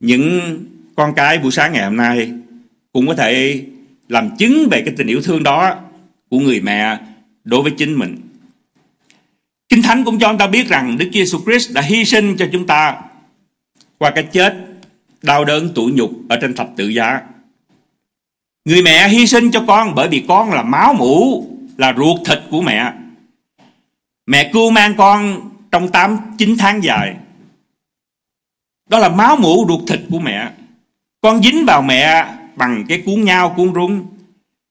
[0.00, 0.58] những
[0.96, 2.32] con cái buổi sáng ngày hôm nay
[2.92, 3.62] cũng có thể
[4.08, 5.74] làm chứng về cái tình yêu thương đó
[6.28, 6.98] của người mẹ
[7.44, 8.16] đối với chính mình.
[9.68, 12.48] Kinh Thánh cũng cho chúng ta biết rằng Đức Giêsu Christ đã hy sinh cho
[12.52, 12.96] chúng ta
[13.98, 14.56] qua cái chết
[15.22, 17.20] đau đớn tủi nhục ở trên thập tự giá.
[18.66, 22.38] Người mẹ hy sinh cho con bởi vì con là máu mủ, là ruột thịt
[22.50, 22.92] của mẹ.
[24.26, 27.16] Mẹ cưu mang con trong 8 9 tháng dài.
[28.90, 30.50] Đó là máu mủ ruột thịt của mẹ.
[31.20, 32.26] Con dính vào mẹ
[32.56, 34.06] bằng cái cuốn nhau, cuốn rung.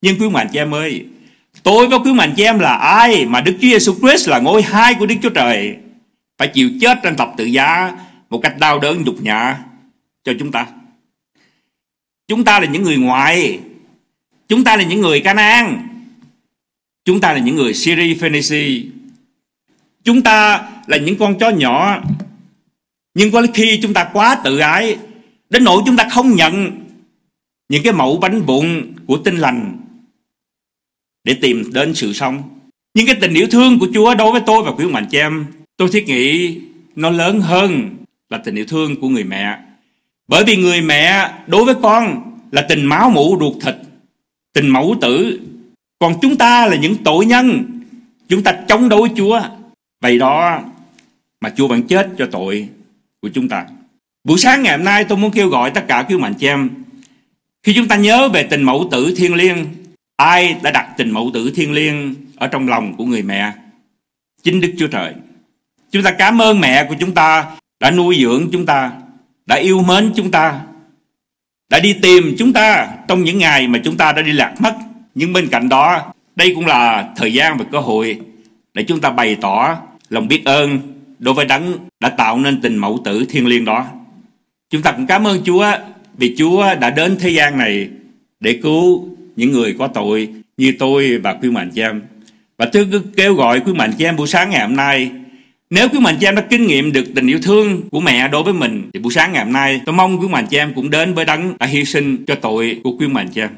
[0.02, 1.06] Nhưng quý mạnh chị em ơi,
[1.64, 4.62] tôi với quý mạnh chị em là ai mà Đức Chúa Giêsu Christ là ngôi
[4.62, 5.76] hai của Đức Chúa Trời
[6.38, 7.98] phải chịu chết trên thập tự giá
[8.30, 9.58] một cách đau đớn nhục nhã
[10.24, 10.68] cho chúng ta.
[12.28, 13.60] Chúng ta là những người ngoại,
[14.48, 15.88] chúng ta là những người Canaan,
[17.06, 18.86] chúng ta là những người Syri Phoenici
[20.06, 22.04] chúng ta là những con chó nhỏ
[23.14, 24.98] nhưng có khi chúng ta quá tự ái
[25.50, 26.72] đến nỗi chúng ta không nhận
[27.70, 29.78] những cái mẫu bánh vụn của tinh lành
[31.24, 32.44] để tìm đến sự sống.
[32.94, 35.46] Nhưng cái tình yêu thương của Chúa đối với tôi và quý mạnh chị em,
[35.78, 36.58] tôi thiết nghĩ
[36.96, 37.90] nó lớn hơn
[38.30, 39.58] là tình yêu thương của người mẹ.
[40.28, 43.76] Bởi vì người mẹ đối với con là tình máu mủ ruột thịt,
[44.56, 45.40] tình mẫu tử.
[46.00, 47.64] Còn chúng ta là những tội nhân,
[48.28, 49.42] chúng ta chống đối Chúa.
[50.02, 50.62] Vậy đó
[51.42, 52.70] mà Chúa vẫn chết cho tội
[53.22, 53.66] của chúng ta.
[54.24, 56.70] Buổi sáng ngày hôm nay tôi muốn kêu gọi tất cả quý mạnh chị em
[57.64, 59.66] khi chúng ta nhớ về tình mẫu tử thiên liêng
[60.18, 63.54] ai đã đặt tình mẫu tử thiên liêng ở trong lòng của người mẹ
[64.44, 65.14] chính Đức Chúa Trời.
[65.92, 67.46] Chúng ta cảm ơn mẹ của chúng ta
[67.80, 68.92] đã nuôi dưỡng chúng ta,
[69.46, 70.62] đã yêu mến chúng ta,
[71.70, 74.74] đã đi tìm chúng ta trong những ngày mà chúng ta đã đi lạc mất.
[75.16, 78.20] Nhưng bên cạnh đó, đây cũng là thời gian và cơ hội
[78.74, 79.78] để chúng ta bày tỏ
[80.10, 80.80] lòng biết ơn
[81.20, 83.86] đối với đấng đã tạo nên tình mẫu tử thiêng liêng đó.
[84.70, 85.72] Chúng ta cũng cảm ơn Chúa
[86.18, 87.90] vì Chúa đã đến thế gian này
[88.40, 92.02] để cứu những người có tội như tôi và quý mạnh chị em.
[92.58, 95.12] Và tôi cứ kêu gọi quý mạnh chị em buổi sáng ngày hôm nay
[95.70, 98.44] nếu quý mạnh chị em đã kinh nghiệm được tình yêu thương của mẹ đối
[98.44, 100.90] với mình, thì buổi sáng ngày hôm nay, tôi mong quý mạnh chị em cũng
[100.90, 103.50] đến với đấng đã hy sinh cho tội của quý mạnh chị em.